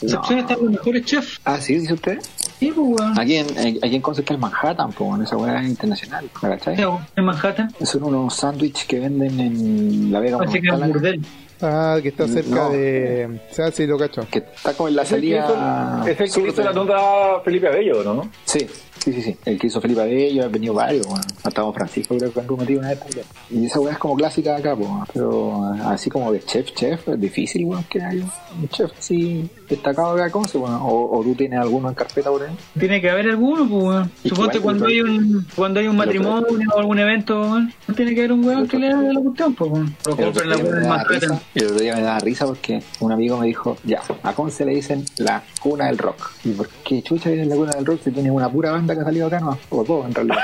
Concepción 0.00 0.38
No. 0.38 0.42
están 0.42 0.58
los 0.62 0.70
mejores 0.72 1.04
chefs. 1.04 1.40
Ah, 1.44 1.60
sí, 1.60 1.74
dice 1.76 1.92
usted. 1.94 2.18
Sí, 2.58 2.72
pues, 2.74 3.00
weón. 3.00 3.18
Aquí 3.18 3.36
en, 3.36 3.46
aquí 3.82 3.96
en 3.96 4.02
Concepción 4.02 4.36
el 4.36 4.40
Manhattan, 4.40 4.92
pues, 4.92 5.20
esa 5.22 5.36
weá 5.36 5.60
es 5.60 5.68
internacional, 5.68 6.28
¿me 6.42 6.48
cachai? 6.48 6.76
En 7.16 7.24
Manhattan. 7.24 7.74
Son 7.82 8.02
unos 8.04 8.34
sándwiches 8.34 8.86
que 8.86 8.98
venden 9.00 9.38
en 9.40 10.12
La 10.12 10.20
Vega 10.20 10.38
Parece 10.38 10.60
que 10.60 10.66
es 10.68 10.72
un 10.74 10.80
Monumental, 10.80 11.18
burdel. 11.18 11.26
Ah, 11.62 11.98
que 12.02 12.08
está 12.08 12.26
cerca 12.26 12.54
No. 12.54 12.70
de. 12.70 13.40
O 13.50 13.54
sea, 13.54 13.70
sí, 13.70 13.86
lo 13.86 13.98
cacho. 13.98 14.26
que 14.30 14.38
está 14.38 14.72
como 14.72 14.88
en 14.88 14.96
la 14.96 15.02
Es 15.02 15.12
el 15.12 15.20
que 15.20 15.26
hizo- 15.36 15.46
salida. 15.48 16.02
Es 16.06 16.20
el 16.20 16.32
que 16.44 16.48
hizo 16.48 16.62
la 16.64 16.72
nota 16.72 17.40
Felipe 17.44 17.68
Abello, 17.68 18.02
¿no? 18.02 18.30
Sí, 18.46 18.66
sí, 19.02 19.12
sí, 19.12 19.22
sí. 19.22 19.36
El 19.44 19.58
que 19.58 19.66
hizo 19.66 19.80
Felipe 19.80 20.00
Abello, 20.00 20.44
ha 20.44 20.48
venido 20.48 20.74
varios, 20.74 21.06
bueno. 21.06 21.24
Hasta 21.42 21.62
Don 21.62 21.74
Francisco 21.74 22.16
creo 22.16 22.32
que 22.32 22.40
han 22.40 22.46
metido 22.56 22.80
una 22.80 22.90
vez 22.90 23.00
también. 23.00 23.26
Y 23.50 23.66
esa 23.66 23.80
weá 23.80 23.92
es 23.92 23.98
como 23.98 24.16
clásica 24.16 24.52
de 24.52 24.58
acá, 24.58 24.76
pues. 24.76 24.88
Pero 25.12 25.64
así 25.84 26.10
como 26.10 26.32
de 26.32 26.40
chef, 26.40 26.72
chef, 26.74 27.08
es 27.08 27.20
difícil, 27.20 27.64
weón, 27.64 27.84
que 27.84 28.02
haya 28.02 28.24
un 28.60 28.68
chef 28.68 28.90
así 28.98 29.48
destacado 29.68 30.12
acá, 30.12 30.30
¿cómo 30.30 30.46
se 30.46 30.58
bueno? 30.58 30.84
o, 30.84 31.18
o 31.18 31.22
tú 31.22 31.34
tienes 31.34 31.58
alguno 31.58 31.88
en 31.88 31.94
carpeta 31.94 32.30
por 32.30 32.42
ahí. 32.42 32.54
Tiene 32.78 33.00
que 33.00 33.10
haber 33.10 33.28
alguno, 33.28 33.68
pues, 33.68 33.82
weón. 33.82 34.10
Suponte 34.24 34.60
cuando 34.60 34.86
hay 34.86 35.00
un 35.00 35.46
cuando 35.54 35.80
hay 35.80 35.88
un 35.88 35.96
matrimonio 35.96 36.68
o 36.74 36.78
algún 36.78 36.98
evento, 36.98 37.40
weón, 37.40 37.72
tiene 37.96 38.14
que 38.14 38.20
haber 38.20 38.32
un 38.32 38.44
weón 38.44 38.68
que 38.68 38.78
le 38.78 38.88
haga 38.88 39.12
la 39.12 39.20
cuestión, 39.20 39.54
pues, 39.54 39.70
weón. 39.70 39.96
O 40.06 40.16
compren 40.16 40.48
la 40.50 40.56
weón 40.56 40.88
Manhattan. 40.88 41.20
risa, 41.20 41.42
el 41.54 41.66
otro 41.66 41.78
día 41.80 41.94
me 41.96 42.02
daba 42.02 42.18
risa 42.18 42.46
porque 42.46 42.82
un 43.00 43.12
amigo 43.12 43.38
me 43.38 43.46
dijo, 43.46 43.76
ya, 43.84 44.02
¿a 44.22 44.50
se 44.50 44.64
le 44.64 44.74
dicen 44.74 45.04
la 45.18 45.42
cuna 45.60 45.86
del 45.86 45.98
rock? 45.98 46.30
¿Y 46.44 46.50
por 46.50 46.68
qué 46.84 47.02
chucha 47.02 47.30
es 47.30 47.46
la 47.46 47.54
cuna 47.54 47.72
del 47.72 47.86
rock 47.86 48.00
si 48.04 48.10
tiene 48.10 48.30
una 48.30 48.48
pura 48.48 48.72
banda 48.72 48.89
que 48.94 49.00
ha 49.00 49.04
salido 49.04 49.26
acá? 49.26 49.40
No, 49.40 49.58
o 49.70 49.84
dos 49.84 50.06
en 50.06 50.14
realidad. 50.14 50.38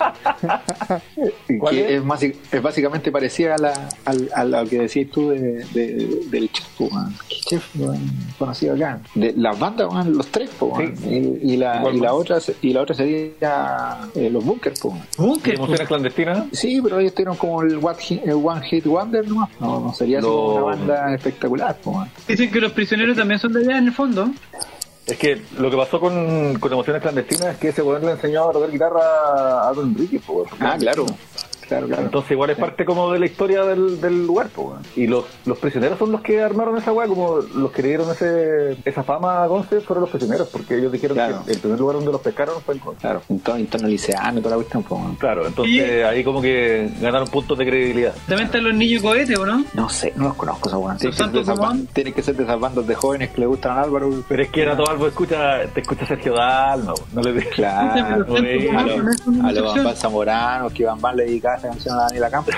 ¿Cuál 1.58 1.74
que 1.74 1.96
es? 1.96 2.02
es, 2.22 2.34
es 2.52 2.62
básicamente 2.62 3.12
parecida 3.12 3.54
a, 3.54 3.58
la, 3.58 3.88
al- 4.04 4.30
a 4.34 4.44
lo 4.44 4.68
que 4.68 4.80
decís 4.80 5.10
tú 5.10 5.30
de, 5.30 5.64
de- 5.72 6.20
del 6.30 6.50
chef, 6.50 6.92
man. 6.92 7.14
¿Qué 7.28 7.36
chef 7.46 7.64
conocido 8.38 8.74
acá? 8.74 9.00
De, 9.14 9.32
las 9.36 9.58
bandas, 9.58 10.06
los 10.06 10.26
tres, 10.28 10.50
po, 10.50 10.74
man. 10.74 10.96
Sí. 10.96 11.38
y, 11.42 11.52
y 11.52 11.56
la, 11.56 11.82
y, 11.92 12.00
la 12.00 12.14
otra, 12.14 12.38
y 12.62 12.72
la 12.72 12.82
otra 12.82 12.94
sería 12.94 13.98
eh, 14.14 14.30
los 14.30 14.44
bunkers, 14.44 14.80
po, 14.80 14.90
man. 14.92 15.02
Bunker. 15.16 15.54
Emociones 15.54 15.88
clandestinas. 15.88 16.44
Sí, 16.52 16.80
pero 16.82 16.98
ellos 17.00 17.14
tuvieron 17.14 17.36
como 17.36 17.62
el, 17.62 17.78
what 17.78 17.96
hit- 17.98 18.22
el 18.24 18.32
One 18.32 18.62
Hit 18.66 18.86
Wonder 18.86 19.26
nomás. 19.28 19.50
No, 19.60 19.80
no 19.80 19.92
sería 19.94 20.18
así 20.18 20.26
Lo- 20.26 20.32
como 20.34 20.54
una 20.66 20.76
banda 20.76 21.14
espectacular, 21.14 21.76
man. 21.86 22.10
Dicen 22.26 22.50
que 22.50 22.60
los 22.60 22.72
prisioneros 22.72 23.16
también 23.16 23.38
son 23.40 23.52
de 23.52 23.60
allá 23.60 23.78
en 23.78 23.86
el 23.86 23.92
fondo. 23.92 24.30
Es 25.10 25.18
que 25.18 25.42
lo 25.58 25.70
que 25.70 25.76
pasó 25.76 25.98
con, 25.98 26.56
con 26.60 26.72
Emociones 26.72 27.02
Clandestinas 27.02 27.54
es 27.54 27.58
que 27.58 27.68
ese 27.70 27.82
weón 27.82 28.04
le 28.06 28.12
enseñó 28.12 28.48
a 28.48 28.52
tocar 28.52 28.70
guitarra 28.70 29.00
a 29.02 29.68
Aldo 29.68 29.82
Enrique, 29.82 30.20
po, 30.20 30.34
weón. 30.34 30.48
Ah, 30.60 30.76
claro. 30.78 31.04
Claro, 31.70 31.86
claro. 31.86 32.02
Entonces 32.02 32.32
igual 32.32 32.50
es 32.50 32.58
parte 32.58 32.84
como 32.84 33.12
de 33.12 33.20
la 33.20 33.26
historia 33.26 33.64
del, 33.64 34.00
del 34.00 34.26
lugar, 34.26 34.48
po, 34.48 34.62
weón. 34.62 34.82
Y 34.96 35.06
los, 35.06 35.24
los 35.46 35.56
prisioneros 35.58 35.98
son 35.98 36.10
los 36.10 36.20
que 36.20 36.42
armaron 36.42 36.76
esa 36.76 36.92
weá, 36.92 37.06
como 37.06 37.36
los 37.54 37.70
que 37.70 37.82
le 37.82 37.88
dieron 37.88 38.10
ese, 38.10 38.76
esa 38.84 39.04
fama 39.04 39.44
a 39.44 39.48
Conce 39.48 39.80
fueron 39.80 40.00
los 40.02 40.10
prisioneros, 40.10 40.48
porque 40.48 40.76
ellos 40.76 40.90
dijeron 40.90 41.16
Claro. 41.16 41.42
que 41.46 41.52
el 41.52 41.58
primer 41.60 41.78
lugar 41.78 41.96
donde 41.96 42.10
los 42.10 42.20
pescaron 42.20 42.60
fue 42.60 42.74
en 42.74 42.80
Conce. 42.80 43.00
Claro, 43.00 43.22
en 43.28 43.38
tono, 43.38 43.58
en 43.58 43.66
tono 43.68 43.86
liceano 43.88 44.38
y 44.40 44.42
toda 44.42 44.56
la 44.56 44.62
cuestión, 44.62 44.82
po. 44.82 45.00
Claro, 45.18 45.46
entonces 45.46 46.04
ahí 46.04 46.24
como 46.24 46.42
que 46.42 46.90
ganaron 47.00 47.28
puntos 47.28 47.56
de 47.56 47.64
credibilidad. 47.66 48.14
También 48.26 48.46
están 48.46 48.64
los 48.64 48.74
niños 48.74 49.02
cohetes, 49.02 49.38
¿o 49.38 49.46
no? 49.46 49.64
No 49.74 49.88
sé, 49.88 50.12
no 50.16 50.24
los 50.24 50.34
conozco 50.36 50.68
esos 50.68 50.80
weones. 50.82 51.00
Tienen, 51.00 52.12
que 52.12 52.22
ser 52.22 52.34
de 52.36 52.42
esas 52.42 52.58
bandas 52.58 52.86
de 52.86 52.94
jóvenes 52.96 53.30
que 53.30 53.40
le 53.42 53.46
gustan 53.46 53.78
a 53.78 53.82
Álvaro. 53.82 54.10
Pero 54.28 54.42
es 54.42 54.48
que 54.50 54.62
era 54.62 54.76
todo 54.76 54.90
algo, 54.90 55.06
escucha, 55.06 55.60
te 55.72 55.80
escucha 55.82 56.04
Sergio 56.06 56.34
Dalma, 56.34 56.94
weón. 56.94 57.06
no 57.12 57.22
le 57.22 57.32
digas. 57.32 57.54
Claro, 57.54 58.26
a 59.44 59.52
los. 59.52 59.74
Bambal 59.74 59.96
Zamoranos, 59.96 60.72
que 60.72 60.84
Bambal 60.84 61.16
le 61.16 61.24
dedicaba 61.24 61.59
esa 61.60 61.68
canción 61.68 61.94
a 61.98 62.02
Daniela 62.04 62.30
Campos. 62.30 62.54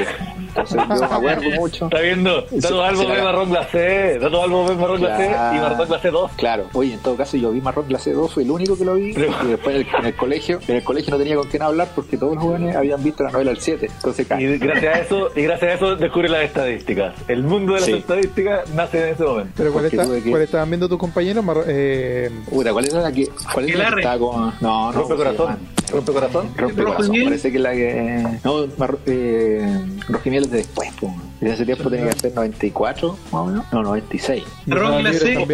Entonces 0.49 0.77
yo 0.77 0.87
me 1.09 1.15
acuerdo 1.15 1.51
mucho. 1.61 1.85
Está 1.87 2.01
viendo, 2.01 2.45
Albo 2.83 3.03
sí, 3.03 3.07
ve 3.09 3.17
la- 3.17 3.25
Marrón 3.25 3.51
Glacé, 3.51 4.19
Dato 4.19 4.43
Albo 4.43 4.67
ve 4.67 4.75
Marrón 4.75 5.01
Glacé 5.01 5.27
y 5.27 5.59
Marrón 5.61 5.89
Glacé 5.89 6.11
2. 6.11 6.31
Claro, 6.37 6.67
oye, 6.73 6.95
en 6.95 7.01
todo 7.01 7.17
caso 7.17 7.37
yo 7.37 7.51
vi 7.51 7.61
Marrón 7.61 7.87
Glacé 7.89 8.13
2, 8.13 8.33
fui 8.33 8.45
el 8.45 8.51
único 8.51 8.77
que 8.77 8.85
lo 8.85 8.95
vi. 8.95 9.13
Pero- 9.13 9.33
Y 9.45 9.47
después 9.49 9.75
en 9.77 9.83
el, 9.83 9.87
en 9.99 10.07
el 10.07 10.17
colegio, 10.17 10.59
en 10.67 10.77
el 10.77 10.85
colegio 10.85 11.11
no 11.13 11.19
tenía 11.19 11.37
con 11.37 11.49
quién 11.49 11.63
hablar 11.63 11.89
porque 11.95 12.17
todos 12.17 12.35
los 12.35 12.43
jóvenes 12.45 12.77
habían 12.77 13.03
visto 13.03 13.23
la 13.25 13.31
novela 13.31 13.51
El 13.51 13.59
7. 13.59 13.87
Entonces, 13.95 14.27
Y 14.39 14.59
gracias 14.59 14.95
a 14.97 14.99
eso, 15.01 15.29
y 15.35 15.43
gracias 15.43 15.71
a 15.71 15.75
eso 15.75 15.97
descubre 15.97 16.29
las 16.29 16.43
estadísticas. 16.45 17.15
El 17.29 17.43
mundo 17.43 17.75
de 17.75 17.81
las 17.81 17.87
Sí. 17.87 17.93
estadísticas 17.95 18.69
nace 18.75 19.03
en 19.09 19.15
ese 19.15 19.25
momento. 19.25 19.53
Pero 19.57 19.73
¿cuál, 19.73 19.85
está, 19.87 20.05
que- 20.05 20.31
¿cuál 20.31 20.43
estaban 20.43 20.71
viendo 20.71 20.89
tus 20.89 20.99
compañeros? 20.99 21.45
Mar- 21.45 21.65
eh, 21.67 22.31
Puta, 22.49 22.73
¿cuál 22.73 22.85
era 22.87 23.01
la 23.01 23.13
que, 23.13 23.29
cuál 23.53 23.69
era 23.69 23.89
la 23.91 23.95
que 23.97 24.01
estaba 24.01 24.19
con.? 24.19 24.55
No, 24.61 24.93
no, 24.93 24.93
Rompe 24.93 25.03
¿cómo 25.03 25.09
se 25.09 25.17
corazón. 25.17 25.59
¿Rompe 25.93 26.13
corazón? 26.13 26.51
Rompe 26.57 26.83
¿Rojo 26.83 27.05
y 27.05 27.07
corazón, 27.09 27.25
parece 27.25 27.51
que 27.51 27.57
es 27.59 27.63
la 27.63 27.73
que. 27.73 28.39
No, 28.45 28.65
eh, 29.07 29.79
Rojo 30.09 30.23
y 30.25 30.31
Miel 30.31 30.45
es 30.45 30.51
de 30.51 30.59
después, 30.59 30.91
po. 30.95 31.15
Desde 31.41 31.55
ese 31.55 31.65
tiempo 31.67 31.91
tenía 31.91 32.11
que 32.11 32.19
ser 32.19 32.35
94, 32.35 33.19
más 33.25 33.35
o 33.35 33.47
menos. 33.47 33.65
No, 33.73 33.83
96. 33.83 34.45
Ron 34.67 34.99
glacé, 35.03 35.47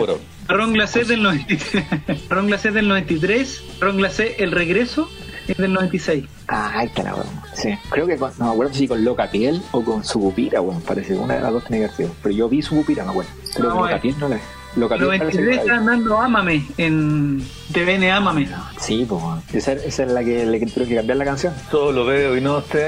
Ron 0.49 0.73
glacé 0.73 1.05
del 1.05 1.23
93, 1.23 1.85
Ron 2.29 2.47
glacé 2.47 2.71
del 2.71 2.89
93, 2.89 3.65
Ron 3.81 3.97
glacé 3.97 4.37
el 4.39 4.53
regreso 4.53 5.09
es 5.49 5.57
del 5.57 5.73
96. 5.73 6.25
Ah, 6.49 6.73
ahí 6.75 6.87
está 6.89 7.03
la 7.03 7.15
weón. 7.15 7.27
Sí. 7.55 7.71
Creo 7.91 8.07
que 8.07 8.17
con, 8.17 8.31
no 8.39 8.47
me 8.47 8.51
acuerdo 8.53 8.75
si 8.75 8.87
con 8.87 9.03
Loca 9.05 9.31
Piel 9.31 9.63
o 9.73 9.83
con 9.83 10.05
su 10.05 10.21
pupira, 10.21 10.61
weón. 10.61 10.81
Parece 10.83 11.15
que 11.15 11.19
una 11.19 11.35
de 11.35 11.41
las 11.41 11.53
dos 11.53 11.65
tenía 11.65 11.81
que 11.81 11.85
haber 11.87 11.97
sido. 11.97 12.11
Pero 12.23 12.35
yo 12.35 12.49
vi 12.49 12.61
su 12.63 12.75
pupira, 12.77 13.05
me 13.05 13.11
acuerdo. 13.11 13.31
Creo 13.55 13.69
No, 13.71 13.75
que 13.77 13.81
Loca 13.83 13.97
eh. 13.97 14.01
Piel 14.01 14.15
no 14.19 14.29
la. 14.29 14.41
Parece 14.89 14.99
que 14.99 15.05
93 15.19 15.59
está 15.59 15.79
vi. 15.81 15.87
dando 15.87 16.21
Ámame 16.21 16.65
en 16.77 17.43
TVN 17.73 18.11
Ámame. 18.11 18.49
Sí, 18.81 19.07
pues, 19.09 19.23
esa, 19.55 19.73
esa 19.73 20.03
es 20.05 20.11
la 20.13 20.23
que 20.23 20.45
le 20.47 20.61
tuve 20.67 20.87
que 20.87 20.97
cambiar 20.97 21.17
la 21.19 21.25
canción. 21.25 21.53
solo 21.71 22.05
veo 22.05 22.37
inocencia. 22.37 22.79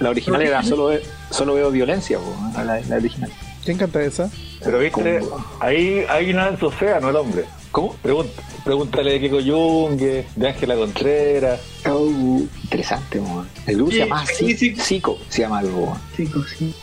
La 0.00 0.10
original 0.10 0.42
era 0.42 0.62
solo, 0.62 0.86
ve- 0.86 1.02
solo 1.30 1.54
veo 1.54 1.70
violencia, 1.70 2.18
weón, 2.18 2.52
la, 2.66 2.80
la 2.80 2.96
original. 2.96 3.30
¿Quién 3.64 3.76
canta 3.78 4.00
esa? 4.02 4.30
Pero 4.64 4.78
viste, 4.78 5.20
ahí, 5.60 6.04
ahí 6.08 6.32
nada 6.32 6.50
en 6.50 6.58
su 6.58 6.66
océano 6.66 7.10
el 7.10 7.16
hombre. 7.16 7.44
¿Cómo? 7.78 7.94
Pregun- 8.02 8.26
pregúntale 8.64 9.12
de 9.12 9.20
Kiko 9.20 9.38
Yungue, 9.38 10.24
de 10.34 10.48
Ángela 10.48 10.74
Contreras. 10.74 11.60
Oh, 11.88 12.40
interesante, 12.64 13.20
weón. 13.20 13.48
El 13.68 13.76
grupo 13.76 13.92
se 13.92 13.98
llama 13.98 14.26
sí, 14.26 14.56
sí. 14.56 14.74
Zico, 14.74 15.16
se 15.28 15.42
llama 15.42 15.60
algo, 15.60 15.96
sí. 16.16 16.28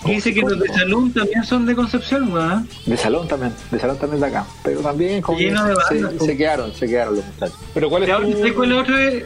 Y 0.05 0.11
dice 0.11 0.33
que 0.33 0.39
los 0.41 0.57
de 0.57 0.69
Salón 0.69 1.11
también 1.11 1.43
son 1.43 1.65
de 1.65 1.75
Concepción, 1.75 2.31
weón. 2.31 2.69
De 2.85 2.95
salón 2.95 3.27
también, 3.27 3.51
de 3.71 3.77
salón 3.79 3.97
también 3.97 4.21
de 4.21 4.27
acá. 4.27 4.47
Pero 4.63 4.79
también 4.79 5.21
como 5.21 5.37
de 5.37 5.49
se, 5.49 5.53
bandas, 5.53 6.25
se 6.25 6.37
quedaron, 6.37 6.73
se 6.73 6.87
quedaron 6.87 7.15
los 7.17 7.25
muchachos. 7.25 7.57
Pero 7.73 7.89
¿cuál 7.89 8.03
es 8.03 8.09
tu- 8.17 8.31
¿sabes 8.37 8.53
cuál 8.53 8.71
es 8.71 8.77
otro? 8.77 8.97
Es 8.97 9.23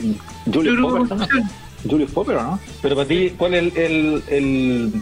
Julius. 0.52 0.80
Julius 1.88 2.12
Popper, 2.12 2.36
¿o 2.38 2.42
no? 2.44 2.60
Pero 2.82 2.96
para 2.96 3.08
ti, 3.08 3.34
¿cuál 3.38 3.54
es 3.54 3.76
el, 3.76 3.78
el, 3.78 4.24
el- 4.30 4.94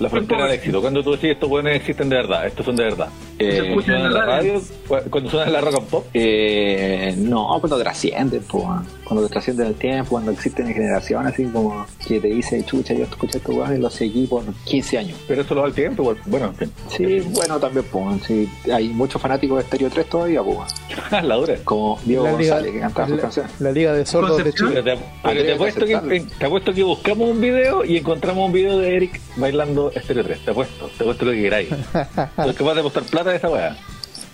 la 0.00 0.10
frontera 0.10 0.46
del 0.46 0.54
éxito? 0.54 0.80
Cuando 0.80 1.04
tú 1.04 1.12
decís 1.12 1.30
estos 1.30 1.48
buenos 1.48 1.72
existen 1.72 2.08
de 2.08 2.16
verdad, 2.16 2.46
estos 2.48 2.66
son 2.66 2.74
de 2.74 2.82
verdad. 2.82 3.08
Eh, 3.38 3.68
escucha 3.68 3.92
Cuando 3.92 3.92
suenan 3.92 4.06
en 4.06 4.14
la 4.14 4.20
radio. 4.24 4.52
radio, 4.54 4.62
cu- 4.88 5.10
cuando 5.10 5.30
suenan 5.30 5.48
en 5.48 5.52
la 5.54 5.60
rock 5.60 5.74
and 5.76 5.86
pop, 5.88 6.06
eh, 6.14 7.14
no, 7.18 7.56
cuando 7.60 7.78
trascienden, 7.78 8.42
pues, 8.50 8.64
weón. 8.64 8.86
cuando 9.04 9.28
trascienden 9.28 9.66
el 9.68 9.74
tiempo, 9.74 10.10
cuando 10.10 10.30
existen 10.32 10.66
generaciones 10.72 11.32
así 11.34 11.44
como 11.44 11.84
que 12.06 12.18
te 12.20 12.28
dice, 12.28 12.64
chucha, 12.64 12.94
yo 12.94 13.04
escuché 13.04 13.38
estos 13.38 13.54
weones 13.54 13.78
y 13.78 13.82
los 13.82 13.92
seguí 13.92 14.26
por 14.26 14.42
15 14.64 14.98
años. 14.98 15.18
pero 15.28 15.42
eso 15.42 15.54
lo 15.54 15.60
da 15.62 15.66
el 15.68 15.74
tiempo, 15.74 16.02
igual. 16.02 16.16
bueno, 16.26 16.46
en 16.46 16.54
fin. 16.54 16.72
Sí, 16.88 17.20
bueno, 17.32 17.58
también, 17.60 17.84
pues, 17.90 18.22
sí. 18.26 18.48
hay 18.72 18.88
muchos 18.88 19.20
fanáticos 19.20 19.58
de 19.58 19.64
Stereo 19.64 19.90
3 19.90 20.08
todavía, 20.08 20.42
pues, 20.42 20.58
la 21.22 21.34
dura. 21.34 21.56
como 21.64 21.98
Diego 22.04 22.24
La 22.24 22.32
liga, 22.32 22.54
González, 22.54 22.72
que 22.72 22.80
cantaba 22.80 23.08
sus 23.08 23.16
la, 23.16 23.22
canciones. 23.22 23.52
la 23.60 23.72
Liga 23.72 23.92
de 23.92 24.06
Sordos 24.06 24.42
de. 24.44 24.52
Chile. 24.52 24.82
Te, 24.82 24.98
pero 25.22 25.42
te 25.44 25.52
apuesto 25.52 25.84
que, 25.86 26.24
te 26.38 26.46
apuesto 26.46 26.72
que 26.72 26.82
buscamos 26.82 27.28
un 27.28 27.40
video 27.40 27.84
y 27.84 27.98
encontramos 27.98 28.46
un 28.46 28.52
video 28.52 28.78
de 28.78 28.96
Eric 28.96 29.20
bailando 29.36 29.92
Stereo 29.94 30.24
3. 30.24 30.38
Te 30.44 30.50
apuesto, 30.52 30.90
te 30.96 31.04
apuesto 31.04 31.24
lo 31.26 31.32
que 31.32 31.42
queráis. 31.42 31.68
Soy 32.36 32.54
capaz 32.54 32.74
de 32.74 32.80
apostar 32.80 33.02
plata 33.04 33.25
de 33.30 33.36
esa 33.36 33.48
weá. 33.48 33.76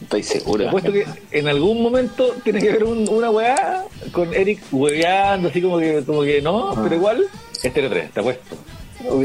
Estoy 0.03 0.23
seguro. 0.23 0.65
Te 0.65 0.69
apuesto 0.69 0.93
que 0.93 1.07
en 1.31 1.49
algún 1.49 1.81
momento 1.83 2.35
tiene 2.43 2.61
que 2.61 2.71
haber 2.71 2.85
un- 2.85 3.09
una 3.09 3.31
weá 3.31 3.85
con 4.11 4.35
Eric 4.35 4.61
hueveando, 4.73 5.49
así 5.49 5.63
como 5.63 5.79
que, 5.79 6.03
como 6.05 6.23
que 6.23 6.43
no, 6.43 6.71
Ah. 6.73 6.81
pero 6.83 6.95
igual, 6.97 7.25
Stereo 7.55 7.89
3, 7.91 8.11
te 8.11 8.21
apuesto. 8.21 8.57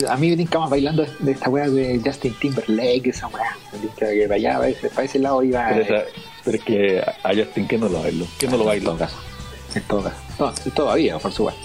A 0.09 0.17
mí 0.17 0.29
me 0.31 0.37
tinca 0.37 0.57
más 0.59 0.69
bailando 0.71 1.05
de 1.19 1.31
esta 1.31 1.49
weá 1.49 1.69
de 1.69 1.99
Justin 2.03 2.33
Timberlake, 2.39 3.09
esa 3.09 3.27
weá. 3.27 3.55
Me 3.73 3.89
que 3.89 4.23
para 4.23 4.35
allá, 4.35 4.53
para 4.57 4.67
ese, 4.69 4.89
para 4.89 5.03
ese 5.03 5.19
lado 5.19 5.43
iba. 5.43 5.67
Pero, 5.69 5.81
eh, 5.81 5.83
esa- 5.85 6.05
pero 6.43 6.57
es 6.57 6.63
que 6.63 6.99
a 7.23 7.29
Justin, 7.35 7.67
¿qué 7.67 7.77
no 7.77 7.89
lo 7.89 8.01
bailo? 8.01 8.25
¿Qué 8.39 8.47
no 8.47 8.53
lo 8.57 8.63
En 8.63 8.67
bailo? 8.67 8.85
todo 8.91 8.97
caso. 8.99 9.17
En 9.75 9.81
todo 9.83 10.03
caso. 10.03 10.15
No, 10.39 10.71
todavía, 10.73 11.17
por 11.19 11.31
supuesto. 11.31 11.61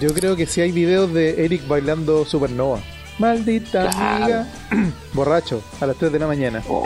Yo 0.00 0.12
creo 0.14 0.34
que 0.36 0.46
sí 0.46 0.60
hay 0.60 0.72
videos 0.72 1.12
de 1.12 1.44
Eric 1.44 1.66
bailando 1.68 2.24
Supernova. 2.24 2.80
Maldita 3.18 3.90
Claro. 3.90 4.24
amiga. 4.24 4.46
Borracho, 5.12 5.62
a 5.80 5.86
las 5.86 5.96
3 5.96 6.10
de 6.12 6.18
la 6.18 6.26
mañana. 6.26 6.62
Oh, 6.68 6.84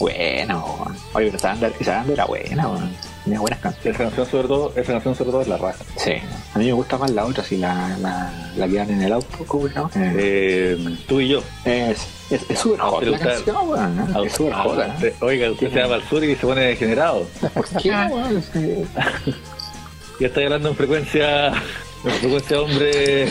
bueno, 0.00 0.64
weón. 0.80 0.96
Oye, 1.14 1.26
pero 1.26 1.36
esa 1.36 1.48
banda 1.48 1.70
era 2.12 2.24
buena, 2.24 2.68
weón. 2.68 2.90
Tenía 3.24 3.38
buenas 3.40 3.58
canciones. 3.60 3.94
Esa 3.94 4.04
canción 4.04 4.26
sobre 4.26 4.48
todo, 4.48 4.72
esa 4.74 4.92
canción 4.94 5.14
sobre 5.14 5.30
todo 5.30 5.42
es 5.42 5.48
la 5.48 5.58
raja. 5.58 5.84
Sí. 5.96 6.12
A 6.54 6.58
mí 6.58 6.64
me 6.66 6.72
gusta 6.72 6.96
más 6.98 7.10
la 7.10 7.26
otra, 7.26 7.44
si 7.44 7.58
la, 7.58 7.96
la, 8.00 8.32
la 8.56 8.66
que 8.66 8.74
dan 8.74 8.90
en 8.90 9.02
el 9.02 9.12
auto, 9.12 9.44
¿cómo 9.46 9.68
se 9.68 9.74
llama? 9.74 9.90
Eh, 9.94 10.96
tú 11.06 11.20
y 11.20 11.28
yo. 11.28 11.42
es 11.66 11.98
es 12.30 12.48
es 12.48 12.58
súper 12.58 12.80
hot 12.80 13.00
¿Te 13.00 13.06
la 13.06 13.18
gusta? 13.18 13.32
canción, 13.34 13.68
weón. 13.68 13.98
¿eh? 14.00 14.26
Es 14.26 14.32
súper 14.32 14.52
Ah, 14.54 14.62
hot, 14.64 14.78
¿eh? 14.80 14.90
usted- 14.94 15.14
Oiga, 15.20 15.50
usted 15.50 15.72
se 15.72 15.82
va 15.82 15.94
al 15.96 16.08
sur 16.08 16.24
y 16.24 16.34
se 16.34 16.46
pone 16.46 16.60
degenerado. 16.62 17.26
¿Por 17.54 17.68
qué, 17.82 17.90
weón? 17.90 18.42
Ya 20.20 20.26
está 20.26 20.40
hablando 20.42 20.68
en 20.70 20.76
frecuencia, 20.76 21.48
en 21.48 22.10
frecuencia 22.20 22.60
hombre, 22.60 23.26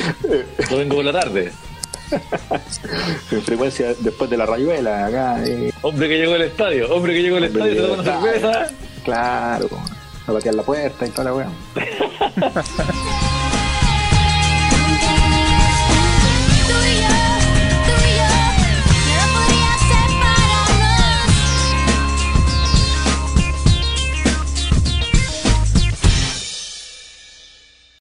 domingo 0.71 0.95
por 0.95 1.05
la 1.05 1.13
tarde. 1.19 1.51
En 3.31 3.41
frecuencia 3.41 3.93
después 3.99 4.29
de 4.29 4.37
la 4.37 4.45
rayuela, 4.45 5.05
acá. 5.07 5.43
eh, 5.45 5.71
Hombre 5.81 6.07
que 6.09 6.17
llegó 6.17 6.33
al 6.33 6.41
estadio, 6.43 6.93
hombre 6.93 7.13
que 7.13 7.21
llegó 7.21 7.37
al 7.37 7.45
Hombre 7.45 7.63
estadio, 7.63 7.87
se 7.95 8.01
una 8.01 8.03
cerveza. 8.21 8.67
Claro, 9.03 9.69
a 10.27 10.31
patear 10.33 10.55
la 10.55 10.63
puerta 10.63 11.05
y 11.05 11.09
toda 11.09 11.23
la 11.25 11.33
weá. 11.35 11.49